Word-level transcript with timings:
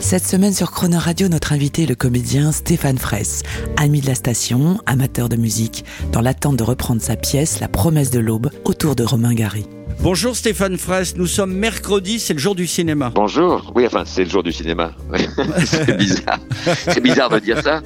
Cette 0.00 0.24
semaine 0.24 0.52
sur 0.52 0.70
Croner 0.70 0.96
Radio, 0.96 1.28
notre 1.28 1.52
invité 1.52 1.82
est 1.82 1.86
le 1.86 1.96
comédien 1.96 2.52
Stéphane 2.52 2.98
Fraisse, 2.98 3.42
ami 3.76 4.00
de 4.00 4.06
la 4.06 4.14
station, 4.14 4.78
amateur 4.86 5.28
de 5.28 5.34
musique, 5.34 5.84
dans 6.12 6.20
l'attente 6.20 6.56
de 6.56 6.62
reprendre 6.62 7.02
sa 7.02 7.16
pièce 7.16 7.58
La 7.58 7.66
promesse 7.66 8.10
de 8.10 8.20
l'aube 8.20 8.48
autour 8.64 8.94
de 8.94 9.02
Romain 9.02 9.34
Gary. 9.34 9.66
Bonjour 10.00 10.36
Stéphane 10.36 10.78
Fraisse, 10.78 11.16
nous 11.16 11.26
sommes 11.26 11.52
mercredi, 11.52 12.20
c'est 12.20 12.32
le 12.32 12.38
jour 12.38 12.54
du 12.54 12.68
cinéma. 12.68 13.10
Bonjour, 13.12 13.72
oui, 13.74 13.84
enfin, 13.86 14.04
c'est 14.06 14.22
le 14.22 14.30
jour 14.30 14.44
du 14.44 14.52
cinéma. 14.52 14.92
c'est 15.64 15.96
bizarre. 15.96 16.38
C'est 16.84 17.00
bizarre 17.02 17.30
de 17.30 17.40
dire 17.40 17.60
ça. 17.60 17.82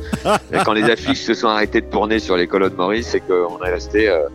Quand 0.64 0.74
les 0.74 0.84
affiches 0.84 1.22
se 1.22 1.33
sont 1.33 1.48
arrêtées 1.48 1.80
de 1.80 1.86
tourner 1.86 2.19
sur 2.19 2.36
les 2.36 2.47
colonnes 2.47 2.74
Maurice, 2.74 3.08
c'est 3.08 3.20
qu'on 3.20 3.64
est 3.64 3.70
resté 3.70 4.08
euh, 4.10 4.28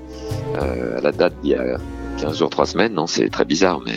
euh, 0.56 0.98
à 0.98 1.02
la 1.02 1.12
date 1.12 1.34
d'il 1.44 1.52
y 1.52 1.56
a 1.56 1.78
15 2.20 2.40
jours, 2.40 2.50
3 2.50 2.66
semaines. 2.66 2.94
Non, 2.94 3.06
c'est 3.06 3.30
très 3.30 3.46
bizarre, 3.46 3.80
mais. 3.86 3.94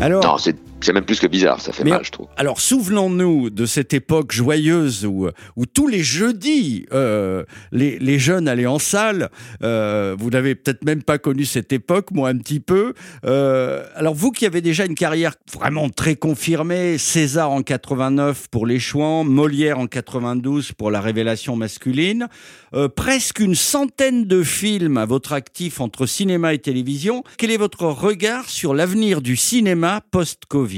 Alors, 0.00 0.24
non, 0.24 0.36
c'est 0.84 0.92
même 0.92 1.04
plus 1.04 1.18
que 1.20 1.26
bizarre, 1.26 1.60
ça 1.60 1.72
fait 1.72 1.82
Mais- 1.84 1.90
mal, 1.90 2.04
je 2.04 2.10
trouve. 2.10 2.26
alors 2.36 2.60
souvenons-nous 2.60 3.50
de 3.50 3.66
cette 3.66 3.94
époque 3.94 4.32
joyeuse 4.32 5.04
où, 5.06 5.28
où 5.56 5.66
tous 5.66 5.88
les 5.88 6.02
jeudis, 6.02 6.86
euh, 6.92 7.44
les, 7.72 7.98
les 7.98 8.18
jeunes 8.18 8.48
allaient 8.48 8.66
en 8.66 8.78
salle. 8.78 9.30
Euh, 9.62 10.14
vous 10.18 10.30
n'avez 10.30 10.54
peut-être 10.54 10.84
même 10.84 11.02
pas 11.02 11.18
connu 11.18 11.44
cette 11.44 11.72
époque, 11.72 12.10
moi 12.12 12.28
un 12.28 12.36
petit 12.38 12.60
peu. 12.60 12.92
Euh, 13.24 13.84
alors 13.94 14.14
vous 14.14 14.30
qui 14.30 14.44
avez 14.46 14.60
déjà 14.60 14.84
une 14.84 14.94
carrière 14.94 15.34
vraiment 15.52 15.88
très 15.88 16.16
confirmée, 16.16 16.98
César 16.98 17.50
en 17.50 17.62
89 17.62 18.48
pour 18.50 18.66
Les 18.66 18.78
Chouans, 18.78 19.24
Molière 19.24 19.78
en 19.78 19.86
92 19.86 20.72
pour 20.72 20.90
La 20.90 21.00
Révélation 21.00 21.56
masculine, 21.56 22.28
euh, 22.74 22.88
presque 22.88 23.40
une 23.40 23.54
centaine 23.54 24.26
de 24.26 24.42
films 24.42 24.98
à 24.98 25.06
votre 25.06 25.32
actif 25.32 25.80
entre 25.80 26.06
cinéma 26.06 26.52
et 26.54 26.58
télévision. 26.58 27.22
Quel 27.38 27.50
est 27.50 27.56
votre 27.56 27.84
regard 27.86 28.50
sur 28.50 28.74
l'avenir 28.74 29.22
du 29.22 29.36
cinéma 29.36 30.02
post-Covid? 30.10 30.73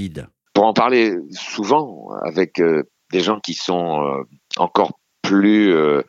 Pour 0.53 0.65
en 0.65 0.73
parler 0.73 1.17
souvent 1.33 2.09
avec 2.25 2.61
euh, 2.61 2.85
des 3.13 3.21
gens 3.21 3.41
qui 3.41 3.55
sont 3.55 4.03
euh, 4.03 4.23
encore 4.59 4.99
plus 5.23 5.73
euh, 5.73 6.03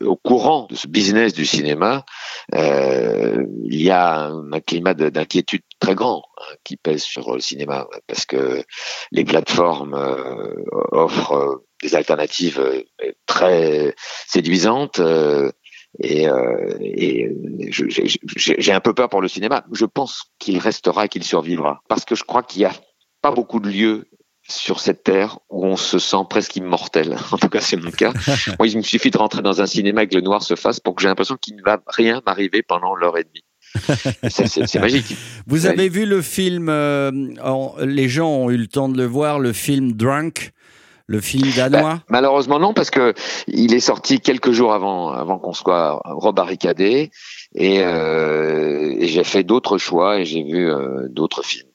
au 0.00 0.16
courant 0.16 0.66
de 0.68 0.74
ce 0.74 0.88
business 0.88 1.32
du 1.32 1.46
cinéma, 1.46 2.04
il 2.52 3.46
y 3.82 3.90
a 3.90 4.24
un, 4.24 4.60
climat 4.60 4.94
de- 4.94 5.08
d'inquiétude 5.08 5.62
très 5.78 5.94
grand 5.94 6.24
hein, 6.38 6.54
qui 6.64 6.76
pèse 6.76 7.02
sur 7.02 7.34
le 7.34 7.40
cinéma 7.40 7.86
parce 8.06 8.26
que 8.26 8.64
les 9.12 9.24
plateformes 9.24 9.94
offrent 10.90 11.62
des 11.82 11.94
alternatives 11.94 12.60
très 13.26 13.94
séduisantes. 14.26 15.00
Et, 16.00 16.28
euh, 16.28 16.74
je- 17.70 18.54
j'ai 18.58 18.72
un 18.72 18.80
peu 18.80 18.94
peur 18.94 19.08
pour 19.08 19.20
le 19.20 19.28
cinéma. 19.28 19.64
Je 19.72 19.84
pense 19.84 20.24
qu'il 20.38 20.58
restera 20.58 21.06
et 21.06 21.08
qu'il 21.08 21.24
survivra 21.24 21.80
parce 21.88 22.04
que 22.04 22.14
je 22.14 22.24
crois 22.24 22.42
qu'il 22.42 22.62
y 22.62 22.64
a 22.64 22.72
pas 23.22 23.30
beaucoup 23.32 23.60
de 23.60 23.68
lieux 23.68 24.04
sur 24.50 24.80
cette 24.80 25.02
terre 25.04 25.38
où 25.50 25.66
on 25.66 25.76
se 25.76 25.98
sent 25.98 26.24
presque 26.30 26.56
immortel. 26.56 27.16
En 27.32 27.36
tout 27.36 27.48
cas, 27.50 27.60
c'est 27.60 27.76
mon 27.76 27.90
cas. 27.90 28.12
Moi, 28.58 28.68
il 28.68 28.76
me 28.78 28.82
suffit 28.82 29.10
de 29.10 29.18
rentrer 29.18 29.42
dans 29.42 29.60
un 29.60 29.66
cinéma 29.66 30.04
et 30.04 30.08
que 30.08 30.14
le 30.14 30.22
noir 30.22 30.42
se 30.42 30.54
fasse 30.54 30.80
pour 30.80 30.94
que 30.94 31.02
j'ai 31.02 31.08
l'impression 31.08 31.36
qu'il 31.40 31.56
ne 31.56 31.62
va 31.62 31.80
rien 31.88 32.22
m'arriver 32.24 32.62
pendant 32.62 32.94
l'heure 32.94 33.18
et 33.18 33.24
demie. 33.24 33.44
C'est- 34.30 34.78
magique. 34.78 35.14
Vous 35.46 35.66
avez 35.66 35.90
vu 35.90 36.06
le 36.06 36.22
film, 36.22 36.68
euh, 36.70 37.10
les 37.84 38.08
gens 38.08 38.30
ont 38.30 38.50
eu 38.50 38.56
le 38.56 38.66
temps 38.66 38.88
de 38.88 38.96
le 38.96 39.04
voir, 39.04 39.38
le 39.38 39.52
film 39.52 39.92
Drunk, 39.92 40.52
le 41.08 41.20
film 41.20 41.50
danois 41.56 42.00
Malheureusement 42.08 42.60
non, 42.60 42.74
parce 42.74 42.90
que 42.90 43.14
il 43.48 43.74
est 43.74 43.80
sorti 43.80 44.20
quelques 44.20 44.52
jours 44.52 44.72
avant, 44.74 45.10
avant 45.10 45.38
qu'on 45.38 45.54
soit 45.54 46.00
rebarricadé, 46.04 47.10
et, 47.54 47.80
euh, 47.82 48.94
et 48.98 49.08
j'ai 49.08 49.24
fait 49.24 49.42
d'autres 49.42 49.78
choix 49.78 50.20
et 50.20 50.24
j'ai 50.26 50.44
vu 50.44 50.70
euh, 50.70 51.08
d'autres 51.08 51.42
films. 51.42 51.66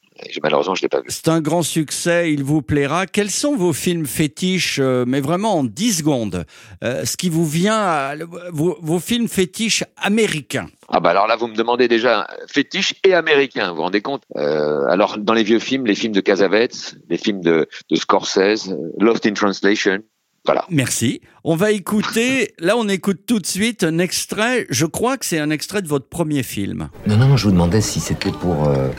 Malheureusement, 0.41 0.75
je 0.75 0.81
l'ai 0.81 0.89
pas 0.89 0.99
vu. 0.99 1.05
C'est 1.09 1.27
un 1.29 1.41
grand 1.41 1.63
succès, 1.63 2.31
il 2.33 2.43
vous 2.43 2.61
plaira. 2.61 3.05
Quels 3.07 3.29
sont 3.31 3.55
vos 3.55 3.73
films 3.73 4.05
fétiches, 4.05 4.79
euh, 4.81 5.05
mais 5.07 5.21
vraiment 5.21 5.57
en 5.59 5.63
10 5.63 5.97
secondes 5.99 6.45
Euh, 6.83 7.05
Ce 7.05 7.17
qui 7.17 7.29
vous 7.29 7.45
vient, 7.47 7.77
à, 7.77 8.15
vos, 8.51 8.77
vos 8.81 8.99
films 8.99 9.27
fétiches 9.27 9.83
américains 9.97 10.67
Ah 10.89 10.99
bah 10.99 11.09
alors 11.11 11.27
là, 11.27 11.35
vous 11.35 11.47
me 11.47 11.55
demandez 11.55 11.87
déjà 11.87 12.27
fétiche 12.47 12.93
et 13.03 13.13
américain, 13.13 13.69
vous 13.69 13.77
vous 13.77 13.81
rendez 13.83 14.01
compte? 14.01 14.23
Euh, 14.35 14.85
Alors 14.89 15.17
dans 15.17 15.33
les 15.33 15.43
vieux 15.43 15.59
films, 15.59 15.85
les 15.85 15.95
films 15.95 16.13
de 16.13 16.21
Casavetes, 16.21 16.95
les 17.09 17.17
films 17.17 17.41
de, 17.41 17.67
de 17.89 17.95
Scorsese, 17.95 18.69
euh, 18.69 18.75
Lost 18.99 19.25
in 19.25 19.33
Translation, 19.33 19.99
voilà. 20.45 20.65
Merci. 20.69 21.21
On 21.45 21.55
va 21.55 21.71
écouter, 21.71 22.53
là 22.59 22.75
on 22.77 22.89
écoute 22.89 23.21
tout 23.25 23.39
de 23.39 23.45
suite 23.45 23.83
un 23.85 23.97
extrait, 23.99 24.65
je 24.69 24.85
crois 24.85 25.17
que 25.17 25.25
c'est 25.25 25.39
un 25.39 25.49
extrait 25.49 25.81
de 25.81 25.87
votre 25.87 26.09
premier 26.09 26.43
film. 26.43 26.89
Non, 27.07 27.15
non, 27.17 27.27
non, 27.29 27.37
je 27.37 27.45
vous 27.45 27.51
demandais 27.53 27.79
si 27.81 27.99
c'était 28.01 28.31
pour, 28.31 28.67
euh, 28.67 28.89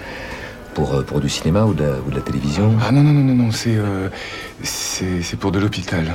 pour, 0.74 0.94
euh, 0.94 1.02
pour 1.02 1.20
du 1.20 1.28
cinéma 1.28 1.64
ou 1.64 1.74
de, 1.74 1.82
la- 1.84 2.00
ou 2.06 2.10
de 2.10 2.16
la 2.16 2.20
télévision. 2.22 2.76
Ah 2.82 2.92
non, 2.92 3.02
non, 3.02 3.12
non, 3.12 3.24
non, 3.24 3.34
non, 3.44 3.50
c'est 3.52 3.76
euh, 3.76 4.08
c'est 4.62 5.22
c'est 5.22 5.38
pour 5.38 5.52
de 5.52 5.58
l'hôpital. 5.58 6.12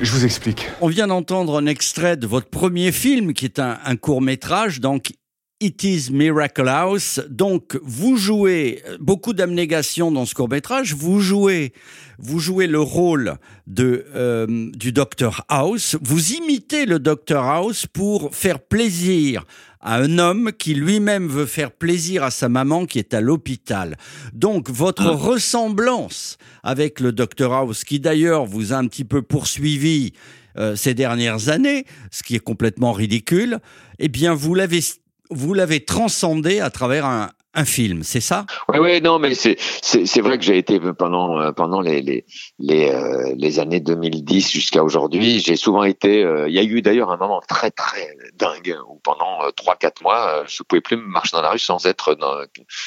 Je 0.00 0.10
vous 0.12 0.24
explique. 0.24 0.68
On 0.80 0.88
vient 0.88 1.06
d'entendre 1.06 1.58
un 1.58 1.66
extrait 1.66 2.16
de 2.16 2.26
votre 2.26 2.48
premier 2.48 2.90
film, 2.92 3.32
qui 3.34 3.44
est 3.44 3.58
un, 3.60 3.78
un 3.84 3.96
court 3.96 4.20
métrage, 4.20 4.80
donc 4.80 5.12
It 5.60 5.82
is 5.84 6.10
Miracle 6.12 6.68
House. 6.68 7.20
Donc 7.30 7.78
vous 7.82 8.16
jouez 8.16 8.82
euh, 8.88 8.96
beaucoup 9.00 9.32
d'abnégation 9.32 10.10
dans 10.12 10.24
ce 10.24 10.34
court 10.34 10.48
métrage. 10.48 10.94
Vous 10.94 11.20
jouez, 11.20 11.72
vous 12.18 12.38
jouez 12.40 12.66
le 12.66 12.80
rôle 12.80 13.34
de 13.66 14.06
euh, 14.14 14.46
du 14.74 14.92
Dr 14.92 15.44
House. 15.48 15.96
Vous 16.00 16.32
imitez 16.32 16.86
le 16.86 16.98
Dr 17.00 17.38
House 17.42 17.86
pour 17.86 18.34
faire 18.34 18.60
plaisir 18.60 19.44
à 19.80 19.96
un 19.96 20.18
homme 20.18 20.52
qui 20.52 20.74
lui-même 20.74 21.28
veut 21.28 21.46
faire 21.46 21.70
plaisir 21.70 22.24
à 22.24 22.30
sa 22.30 22.48
maman 22.48 22.86
qui 22.86 22.98
est 22.98 23.14
à 23.14 23.20
l'hôpital. 23.20 23.96
Donc 24.32 24.70
votre 24.70 25.06
ressemblance 25.06 26.38
avec 26.62 27.00
le 27.00 27.12
Dr 27.12 27.52
House, 27.52 27.84
qui 27.84 28.00
d'ailleurs 28.00 28.44
vous 28.46 28.72
a 28.72 28.76
un 28.76 28.86
petit 28.86 29.04
peu 29.04 29.22
poursuivi 29.22 30.12
euh, 30.56 30.74
ces 30.76 30.94
dernières 30.94 31.48
années, 31.48 31.84
ce 32.10 32.22
qui 32.22 32.34
est 32.34 32.40
complètement 32.40 32.92
ridicule, 32.92 33.58
eh 33.98 34.08
bien 34.08 34.34
vous 34.34 34.54
l'avez 34.54 34.80
vous 35.30 35.52
l'avez 35.52 35.84
transcendé 35.84 36.60
à 36.60 36.70
travers 36.70 37.04
un, 37.04 37.28
un 37.58 37.64
film, 37.64 38.02
c'est 38.02 38.20
ça? 38.20 38.46
Oui, 38.68 38.78
oui, 38.80 39.00
non, 39.00 39.18
mais 39.18 39.34
c'est 39.34 40.20
vrai 40.20 40.38
que 40.38 40.44
j'ai 40.44 40.58
été 40.58 40.78
pendant 40.98 41.40
euh, 41.40 41.52
pendant 41.52 41.80
les 41.80 42.00
les 42.02 42.24
les, 42.58 42.90
euh, 42.90 43.34
les 43.36 43.58
années 43.58 43.80
2010 43.80 44.50
jusqu'à 44.50 44.82
aujourd'hui, 44.84 45.40
j'ai 45.40 45.56
souvent 45.56 45.84
été. 45.84 46.24
euh, 46.24 46.48
Il 46.48 46.54
y 46.54 46.58
a 46.58 46.62
eu 46.62 46.80
d'ailleurs 46.82 47.10
un 47.10 47.16
moment 47.16 47.40
très 47.46 47.70
très 47.70 48.16
dingue 48.38 48.76
où 48.88 49.00
pendant 49.02 49.42
euh, 49.42 49.50
trois 49.50 49.76
quatre 49.76 50.02
mois, 50.02 50.28
euh, 50.28 50.44
je 50.46 50.62
pouvais 50.62 50.80
plus 50.80 50.96
marcher 50.96 51.36
dans 51.36 51.42
la 51.42 51.50
rue 51.50 51.58
sans 51.58 51.84
être 51.86 52.14
dans, 52.14 52.34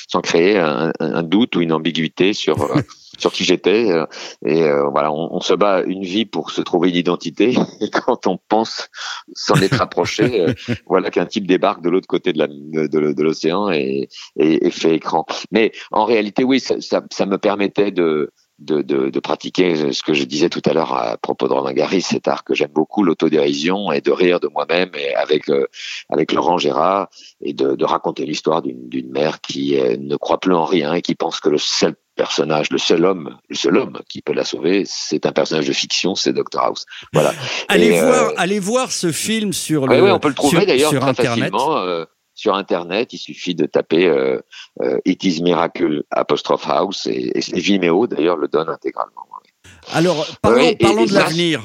sans 0.07 0.21
créer 0.21 0.57
un, 0.57 0.91
un 0.99 1.23
doute 1.23 1.55
ou 1.55 1.61
une 1.61 1.73
ambiguïté 1.73 2.33
sur 2.33 2.61
euh, 2.61 2.81
sur 3.17 3.31
qui 3.31 3.43
j'étais. 3.43 3.91
euh, 3.91 4.05
Et 4.45 4.63
euh, 4.63 4.87
voilà, 4.89 5.11
on, 5.11 5.35
on 5.35 5.41
se 5.41 5.53
bat 5.53 5.81
une 5.81 6.03
vie 6.03 6.25
pour 6.25 6.51
se 6.51 6.61
trouver 6.61 6.89
une 6.89 6.95
identité. 6.95 7.55
Et 7.81 7.89
quand 7.89 8.27
on 8.27 8.37
pense 8.49 8.89
s'en 9.33 9.55
être 9.55 9.81
approché, 9.81 10.41
euh, 10.41 10.53
voilà 10.87 11.09
qu'un 11.11 11.25
type 11.25 11.47
débarque 11.47 11.81
de 11.81 11.89
l'autre 11.89 12.07
côté 12.07 12.33
de 12.33 12.39
la 12.39 12.47
de, 12.47 13.21
l'océan 13.23 13.69
et, 13.71 14.07
et, 14.37 14.67
et 14.67 14.71
fait 14.71 14.95
écran. 14.95 15.25
Mais 15.51 15.71
en 15.91 16.05
réalité, 16.05 16.43
oui, 16.43 16.59
ça, 16.59 16.79
ça, 16.81 17.01
ça 17.11 17.25
me 17.25 17.37
permettait 17.37 17.91
de, 17.91 18.31
de, 18.59 18.81
de, 18.81 19.09
de 19.09 19.19
pratiquer 19.19 19.91
ce 19.91 20.03
que 20.03 20.13
je 20.13 20.23
disais 20.23 20.49
tout 20.49 20.61
à 20.65 20.73
l'heure 20.73 20.93
à 20.93 21.17
propos 21.17 21.47
de 21.47 21.53
Romain 21.53 21.73
Gary, 21.73 22.01
cet 22.01 22.27
art 22.27 22.43
que 22.43 22.53
j'aime 22.53 22.71
beaucoup, 22.71 23.03
l'autodérision 23.03 23.91
et 23.91 24.01
de 24.01 24.11
rire 24.11 24.39
de 24.39 24.47
moi-même 24.47 24.91
et 24.95 25.13
avec 25.15 25.49
euh, 25.49 25.67
avec 26.09 26.31
Laurent 26.31 26.57
Gérard 26.57 27.09
et 27.41 27.53
de, 27.53 27.75
de 27.75 27.85
raconter 27.85 28.25
l'histoire 28.25 28.61
d'une 28.61 28.87
d'une 28.87 29.09
mère 29.11 29.41
qui 29.41 29.79
euh, 29.79 29.97
ne 29.99 30.15
croit 30.15 30.39
plus 30.39 30.53
en 30.53 30.65
rien 30.65 30.93
et 30.93 31.01
qui 31.01 31.15
pense 31.15 31.39
que 31.39 31.49
le 31.49 31.57
seul 31.57 31.95
personnage, 32.25 32.69
le 32.69 32.77
seul 32.77 33.03
homme, 33.05 33.37
le 33.49 33.55
seul 33.55 33.77
homme 33.77 33.97
qui 34.07 34.21
peut 34.21 34.33
la 34.33 34.43
sauver, 34.45 34.83
c'est 34.85 35.25
un 35.25 35.31
personnage 35.31 35.65
de 35.67 35.73
fiction, 35.73 36.13
c'est 36.13 36.33
Dr 36.33 36.59
House. 36.59 36.85
Voilà. 37.13 37.33
Allez 37.67 37.87
Et, 37.87 37.99
euh, 37.99 38.05
voir, 38.05 38.33
allez 38.37 38.59
voir 38.59 38.91
ce 38.91 39.11
film 39.11 39.53
sur 39.53 39.87
le, 39.87 39.99
oui, 40.03 40.11
on 40.11 40.19
peut 40.19 40.27
le 40.29 40.35
trouver 40.35 40.65
d'ailleurs 40.67 40.91
très 40.91 41.01
internet. 41.09 41.45
facilement 41.51 41.77
euh, 41.79 42.05
sur 42.35 42.53
internet. 42.53 43.11
Il 43.13 43.17
suffit 43.17 43.55
de 43.55 43.65
taper 43.65 44.05
euh, 44.07 44.39
It 45.05 45.23
is 45.23 45.41
Miracle 45.41 46.03
apostrophe 46.11 46.67
House 46.67 47.07
et, 47.07 47.31
et 47.35 47.59
Vimeo 47.59 48.05
d'ailleurs 48.05 48.37
le 48.37 48.47
donne 48.47 48.69
intégralement. 48.69 49.25
Alors 49.91 50.27
parlons, 50.43 50.57
Ouais, 50.57 50.73
et- 50.73 50.75
parlons 50.75 51.05
de 51.05 51.13
l'avenir, 51.13 51.61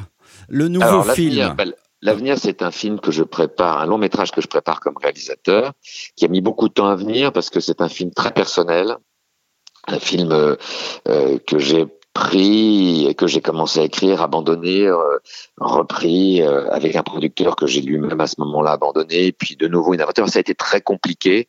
le 0.49 0.69
nouveau 0.69 0.87
Alors, 0.87 1.13
film. 1.13 1.35
l'avenir, 1.37 1.55
ben, 1.55 1.73
L'avenir, 2.03 2.39
c'est 2.39 2.63
un 2.63 2.71
film 2.71 3.01
que 3.01 3.11
je 3.11 3.23
prépare, 3.25 3.81
un 3.81 3.87
long 3.87 3.99
métrage 3.99 4.31
que 4.31 4.41
je 4.43 4.47
prépare 4.47 4.81
comme 4.81 4.97
réalisateur, 5.03 5.73
qui 6.15 6.25
a 6.27 6.29
mis 6.29 6.43
beaucoup 6.43 6.69
de 6.69 6.75
temps 6.75 6.89
à 6.89 6.95
venir 6.95 7.33
parce 7.33 7.49
que 7.51 7.59
c'est 7.59 7.81
un 7.81 7.89
film 7.89 8.11
très 8.13 8.31
personnel, 8.33 8.97
un 9.87 9.99
film 9.99 10.33
euh, 10.33 10.57
euh, 11.09 11.39
que 11.47 11.59
j'ai 11.59 11.87
pris, 12.13 13.15
que 13.19 13.27
j'ai 13.27 13.43
commencé 13.43 13.81
à 13.81 13.85
écrire, 13.85 14.23
abandonné, 14.23 14.87
euh, 14.87 15.19
repris 15.59 16.43
avec 16.43 16.97
un 16.97 17.03
producteur 17.03 17.57
que 17.57 17.67
j'ai 17.67 17.83
lui-même 17.83 18.21
à 18.21 18.27
ce 18.27 18.37
moment-là 18.39 18.73
abandonné, 18.73 19.33
puis 19.33 19.55
de 19.57 19.69
nouveau 19.69 19.93
une 19.93 20.01
aventure. 20.01 20.27
Ça 20.29 20.39
a 20.39 20.41
été 20.41 20.55
très 20.55 20.81
compliqué 20.81 21.47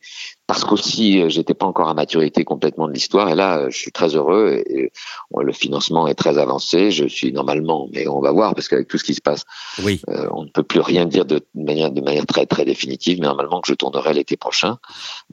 parce 0.48 0.64
qu'aussi 0.64 1.20
euh, 1.20 1.28
j'étais 1.28 1.52
pas 1.52 1.66
encore 1.66 1.88
à 1.88 1.94
maturité 1.94 2.42
complètement 2.42 2.88
de 2.88 2.92
l'histoire 2.92 3.28
et 3.28 3.34
là 3.34 3.58
euh, 3.58 3.70
je 3.70 3.76
suis 3.76 3.92
très 3.92 4.16
heureux 4.16 4.62
et, 4.66 4.90
le 5.38 5.52
financement 5.52 6.08
est 6.08 6.14
très 6.14 6.38
avancé 6.38 6.90
je 6.90 7.06
suis 7.06 7.32
normalement 7.32 7.88
mais 7.92 8.08
on 8.08 8.20
va 8.20 8.32
voir 8.32 8.54
parce 8.54 8.66
qu'avec 8.66 8.88
tout 8.88 8.96
ce 8.96 9.04
qui 9.04 9.14
se 9.14 9.20
passe 9.20 9.44
oui. 9.84 10.00
euh, 10.08 10.26
on 10.32 10.44
ne 10.44 10.48
peut 10.48 10.62
plus 10.62 10.80
rien 10.80 11.04
dire 11.04 11.26
de 11.26 11.46
manière 11.54 11.90
de 11.90 12.00
manière 12.00 12.26
très 12.26 12.46
très 12.46 12.64
définitive. 12.64 13.18
Mais 13.20 13.26
normalement 13.26 13.60
que 13.60 13.68
je 13.68 13.74
tournerai 13.74 14.14
l'été 14.14 14.36
prochain 14.36 14.78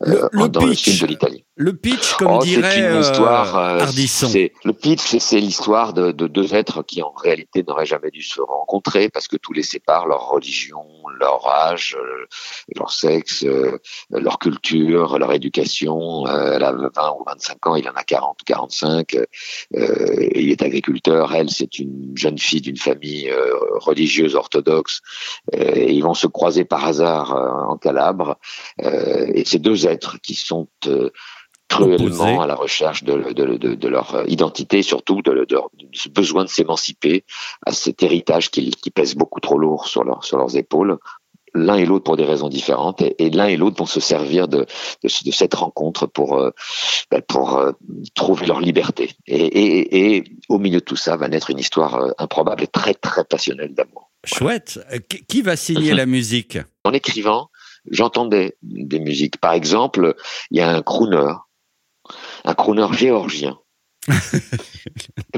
le, 0.01 0.29
le 0.31 0.49
dans 0.49 0.59
pitch, 0.59 0.69
le 0.69 0.91
sud 0.91 1.01
de 1.01 1.07
l'Italie. 1.07 1.45
Le 1.55 1.73
pitch 1.73 2.15
comme 2.15 2.33
oh, 2.33 2.43
dirait 2.43 2.71
c'est 2.71 2.91
une 2.91 2.99
histoire 2.99 3.89
c'est 3.95 4.51
le 4.65 4.73
pitch 4.73 5.17
c'est 5.17 5.39
l'histoire 5.39 5.93
de, 5.93 6.11
de, 6.11 6.27
deux 6.27 6.53
êtres 6.53 6.83
qui 6.83 7.01
en 7.01 7.11
réalité 7.11 7.63
n'auraient 7.67 7.85
jamais 7.85 8.11
dû 8.11 8.21
se 8.21 8.41
rencontrer 8.41 9.09
parce 9.09 9.29
que 9.29 9.37
tout 9.37 9.53
les 9.53 9.63
sépare 9.63 10.07
leur 10.07 10.27
religion 10.27 10.85
leur 11.17 11.47
âge 11.47 11.97
leur 12.75 12.91
sexe 12.91 13.45
leur 14.11 14.39
culture 14.39 15.04
leur 15.17 15.31
éducation. 15.33 16.27
Euh, 16.27 16.53
elle 16.55 16.63
a 16.63 16.71
20 16.71 16.87
ou 17.19 17.23
25 17.25 17.67
ans, 17.67 17.75
il 17.75 17.87
en 17.87 17.93
a 17.93 18.03
40 18.03 18.41
ou 18.41 18.45
45. 18.45 19.15
Euh, 19.15 19.25
il 20.35 20.51
est 20.51 20.61
agriculteur. 20.61 21.33
Elle, 21.33 21.49
c'est 21.49 21.79
une 21.79 22.11
jeune 22.15 22.37
fille 22.37 22.61
d'une 22.61 22.77
famille 22.77 23.29
euh, 23.29 23.53
religieuse 23.75 24.35
orthodoxe. 24.35 25.01
et 25.53 25.91
ils 25.91 26.01
vont 26.01 26.13
se 26.13 26.27
croiser 26.27 26.65
par 26.65 26.85
hasard 26.85 27.33
en 27.69 27.77
Calabre. 27.77 28.37
et 28.79 29.43
ces 29.45 29.59
deux 29.59 29.87
êtres 29.87 30.17
qui 30.21 30.35
sont 30.35 30.67
cruellement 31.67 32.05
Opposé. 32.05 32.37
à 32.37 32.47
la 32.47 32.55
recherche 32.55 33.03
de, 33.03 33.33
de, 33.33 33.57
de, 33.57 33.75
de, 33.75 33.87
leur 33.87 34.23
identité, 34.27 34.83
surtout 34.83 35.21
de, 35.21 35.45
de, 35.45 35.59
ce 35.93 36.09
besoin 36.09 36.43
de 36.43 36.49
s'émanciper 36.49 37.25
à 37.65 37.71
cet 37.71 38.03
héritage 38.03 38.51
qui, 38.51 38.69
qui 38.69 38.91
pèse 38.91 39.15
beaucoup 39.15 39.39
trop 39.39 39.57
lourd 39.57 39.87
sur, 39.87 40.03
leur, 40.03 40.23
sur 40.23 40.37
leurs 40.37 40.55
épaules 40.57 40.97
l'un 41.55 41.75
et 41.75 41.85
l'autre 41.85 42.03
pour 42.03 42.17
des 42.17 42.25
raisons 42.25 42.49
différentes, 42.49 43.01
et, 43.01 43.15
et 43.17 43.29
l'un 43.29 43.47
et 43.47 43.57
l'autre 43.57 43.77
vont 43.77 43.85
se 43.85 43.99
servir 43.99 44.47
de, 44.47 44.65
de, 45.03 45.25
de 45.25 45.31
cette 45.31 45.53
rencontre 45.53 46.05
pour, 46.05 46.37
euh, 46.37 46.51
pour 47.27 47.57
euh, 47.57 47.71
trouver 48.13 48.45
leur 48.45 48.59
liberté. 48.59 49.11
Et, 49.25 49.45
et, 49.45 50.15
et, 50.15 50.23
au 50.49 50.59
milieu 50.59 50.79
de 50.79 50.85
tout 50.85 50.95
ça 50.95 51.15
va 51.15 51.27
naître 51.27 51.49
une 51.49 51.59
histoire 51.59 51.95
euh, 51.95 52.11
improbable 52.17 52.63
et 52.63 52.67
très 52.67 52.93
très 52.93 53.23
passionnelle 53.23 53.73
d'amour. 53.73 54.11
Chouette. 54.25 54.79
Qui 55.27 55.41
va 55.41 55.55
signer 55.55 55.93
la 55.93 56.05
musique? 56.05 56.57
En 56.83 56.93
écrivant, 56.93 57.49
j'entendais 57.89 58.57
des 58.63 58.99
musiques. 58.99 59.37
Par 59.37 59.53
exemple, 59.53 60.15
il 60.51 60.57
y 60.57 60.61
a 60.61 60.69
un 60.69 60.81
crooner, 60.81 61.33
un 62.43 62.53
crooner 62.53 62.87
géorgien. 62.93 63.57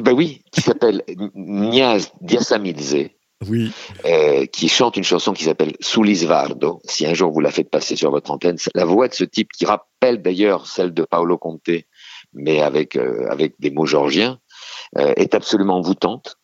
ben 0.01 0.13
oui, 0.13 0.41
qui 0.51 0.61
s'appelle 0.61 1.03
Niaz 1.35 2.11
Diasamidze. 2.21 3.09
Oui. 3.45 3.71
Euh, 4.05 4.45
qui 4.47 4.67
chante 4.67 4.97
une 4.97 5.03
chanson 5.03 5.33
qui 5.33 5.43
s'appelle 5.43 5.73
Sulisvardo. 5.79 6.81
Si 6.85 7.05
un 7.05 7.13
jour 7.13 7.31
vous 7.31 7.39
la 7.39 7.51
faites 7.51 7.69
passer 7.69 7.95
sur 7.95 8.09
votre 8.09 8.31
antenne, 8.31 8.57
la 8.73 8.85
voix 8.85 9.07
de 9.07 9.13
ce 9.13 9.23
type 9.23 9.51
qui 9.51 9.65
rappelle 9.65 10.21
d'ailleurs 10.21 10.65
celle 10.65 10.93
de 10.93 11.03
Paolo 11.03 11.37
Conte, 11.37 11.69
mais 12.33 12.61
avec 12.61 12.95
euh, 12.95 13.27
avec 13.29 13.53
des 13.59 13.69
mots 13.69 13.85
georgiens, 13.85 14.39
euh, 14.97 15.13
est 15.17 15.35
absolument 15.35 15.77
envoûtante. 15.77 16.37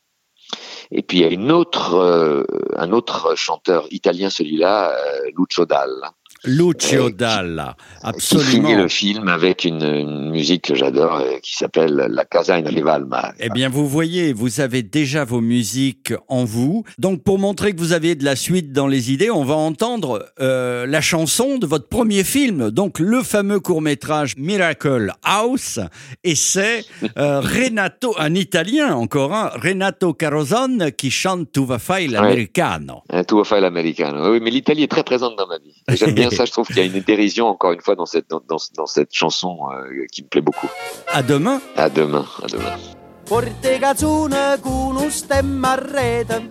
Et 0.91 1.01
puis 1.01 1.19
il 1.19 1.21
y 1.21 1.25
a 1.25 1.31
une 1.31 1.51
autre, 1.51 1.95
euh, 1.95 2.43
un 2.75 2.91
autre 2.91 3.35
chanteur 3.35 3.87
italien, 3.89 4.29
celui-là, 4.29 4.95
Lucio 5.35 5.65
Dalla. 5.65 6.13
Lucio 6.45 7.09
Dalla, 7.09 7.77
absolument. 8.01 8.67
Qui 8.67 8.75
le 8.75 8.87
film 8.89 9.27
avec 9.29 9.63
une, 9.63 9.81
une 9.81 10.29
musique 10.29 10.65
que 10.65 10.75
j'adore 10.75 11.15
euh, 11.15 11.37
qui 11.41 11.55
s'appelle 11.55 12.07
La 12.09 12.25
Casa 12.25 12.55
in 12.55 12.65
Riva 12.65 12.95
al 12.95 13.05
Mare. 13.05 13.33
Eh 13.39 13.49
bien, 13.49 13.69
vous 13.69 13.87
voyez, 13.87 14.33
vous 14.33 14.59
avez 14.59 14.83
déjà 14.83 15.23
vos 15.23 15.39
musiques 15.39 16.13
en 16.27 16.43
vous. 16.43 16.83
Donc, 16.97 17.23
pour 17.23 17.39
montrer 17.39 17.73
que 17.73 17.79
vous 17.79 17.93
avez 17.93 18.15
de 18.15 18.25
la 18.25 18.35
suite 18.35 18.73
dans 18.73 18.87
les 18.87 19.13
idées, 19.13 19.31
on 19.31 19.45
va 19.45 19.55
entendre 19.55 20.25
euh, 20.41 20.85
la 20.85 20.99
chanson 20.99 21.57
de 21.57 21.65
votre 21.65 21.87
premier 21.87 22.25
film, 22.25 22.71
donc 22.71 22.99
le 22.99 23.23
fameux 23.23 23.61
court-métrage 23.61 24.35
Miracle 24.35 25.13
House. 25.23 25.79
Et 26.25 26.35
c'est 26.35 26.83
euh, 27.17 27.39
Renato, 27.39 28.15
un 28.17 28.35
Italien 28.35 28.95
encore, 28.95 29.33
un, 29.33 29.47
Renato 29.47 30.13
Carozon 30.13 30.91
qui 30.97 31.09
chante 31.09 31.53
Tu 31.53 31.65
va 31.65 31.79
fai 31.79 32.07
l'americano. 32.07 33.01
Ouais. 33.11 33.23
Tu 33.23 33.35
va 33.41 33.59
l'americano. 33.61 34.29
Oui, 34.29 34.39
mais 34.41 34.49
l'Italie 34.49 34.83
est 34.83 34.91
très 34.91 35.03
présente 35.03 35.37
dans 35.37 35.47
ma 35.47 35.57
vie. 35.57 35.73
J'aime 35.87 36.11
bien 36.11 36.29
ça, 36.33 36.45
je 36.45 36.51
trouve 36.51 36.67
qu'il 36.67 36.77
y 36.77 36.81
a 36.81 36.85
une 36.85 36.99
dérision 36.99 37.47
encore 37.47 37.71
une 37.71 37.81
fois 37.81 37.95
dans 37.95 38.05
cette, 38.05 38.29
dans, 38.29 38.41
dans, 38.47 38.57
dans 38.75 38.85
cette 38.85 39.13
chanson 39.13 39.57
euh, 39.71 40.05
qui 40.11 40.23
me 40.23 40.27
plaît 40.27 40.41
beaucoup. 40.41 40.69
À 41.11 41.21
demain. 41.21 41.61
À 41.75 41.89
demain, 41.89 42.25
à 42.41 42.47
demain. 42.47 42.77
Porte 43.25 43.79
cazzone 43.79 44.59
con 44.61 44.97
un 44.97 45.09
stemma 45.09 45.71
a 45.71 45.75
rete 45.75 46.49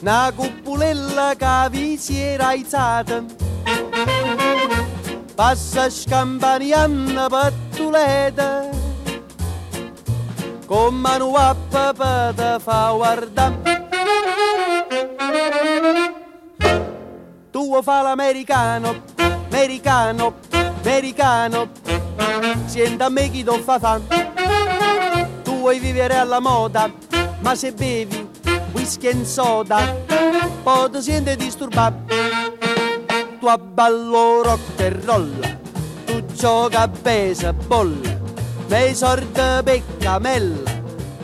Una 0.00 0.32
cuppulella 0.34 1.34
che 1.36 1.68
vi 1.70 1.96
si 1.96 2.18
era 2.18 2.48
alzata 2.48 3.24
Passa 5.34 5.90
scampanianna 5.90 7.28
pattuleta 7.28 8.68
Con 10.66 10.94
mano 10.94 11.34
a 11.34 11.56
papà 11.68 12.58
fa 12.60 12.92
guardare 12.94 13.69
Tu 17.70 17.80
fa 17.82 18.02
l'americano, 18.02 19.02
americano, 19.48 20.34
americano. 20.50 21.68
Senta 22.66 23.04
a 23.04 23.08
me 23.08 23.30
chi 23.30 23.44
ti 23.44 23.62
fa 23.62 23.78
fan 23.78 24.02
Tu 25.44 25.56
vuoi 25.56 25.78
vivere 25.78 26.16
alla 26.16 26.40
moda 26.40 26.90
Ma 27.38 27.54
se 27.54 27.70
bevi 27.72 28.28
whisky 28.72 29.06
e 29.06 29.24
soda 29.24 29.94
Poi 30.64 30.90
ti 30.90 31.00
senti 31.00 31.36
disturbato. 31.36 32.12
Tu 33.38 33.46
abballo 33.46 34.42
rock 34.42 34.80
e 34.80 35.00
roll 35.04 35.56
Tu 36.06 36.26
gioca 36.26 36.80
a 36.80 36.88
baseball 36.88 37.94
Nei 38.66 38.96
sordi 38.96 39.62
peccamella 39.62 40.70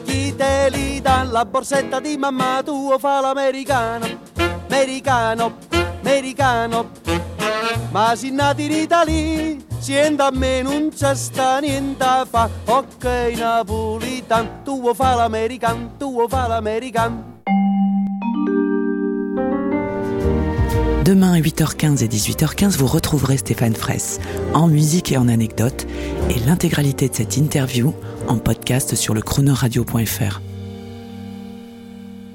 Chi 0.05 0.33
te 0.37 0.69
li 0.71 1.01
dà 1.01 1.25
la 1.25 1.45
borsetta 1.45 1.99
di 1.99 2.17
mamma 2.17 2.63
Tu 2.65 2.97
fa 3.01 3.21
l'americano, 3.21 4.07
americano, 4.69 5.66
americano 6.07 6.87
Ma 7.91 8.15
Tu 8.15 8.31
Tu 15.99 16.05
vuoi 16.05 16.29
fa 16.29 16.49
l'american 16.49 17.11
Demain 21.05 21.35
à 21.35 21.39
8h15 21.39 22.03
et 22.03 22.09
18h15, 22.09 22.77
vous 22.79 22.87
retrouverez 22.87 23.37
Stéphane 23.37 23.75
Fraisse 23.75 24.21
en 24.55 24.67
musique 24.69 25.13
et 25.13 25.17
en 25.17 25.29
anecdotes 25.29 25.87
et 26.31 26.39
l'intégralité 26.47 27.09
de 27.09 27.15
cette 27.15 27.37
interview 27.37 27.95
en 28.29 28.39
podcast 28.39 28.95
sur 28.97 29.15
le 29.15 29.23
chronoradio.fr. 29.23 30.41